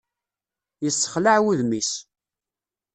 [0.83, 1.91] Yessexlaɛ wudem-is.